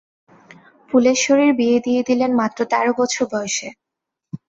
ফুলেশ্বরীর 0.91 1.51
বিয়ে 1.59 1.77
দিয়ে 1.85 2.01
দিলেন 2.09 2.31
মাত্র 2.35 2.59
তের 2.71 2.87
বছর 2.99 3.23
বয়সে। 3.31 3.67